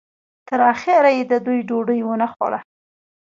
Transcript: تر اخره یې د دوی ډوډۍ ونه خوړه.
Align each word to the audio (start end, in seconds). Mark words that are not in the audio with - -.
تر 0.47 0.59
اخره 0.73 1.09
یې 1.15 1.23
د 1.31 1.33
دوی 1.45 1.59
ډوډۍ 1.67 1.99
ونه 2.03 2.27
خوړه. 2.33 2.59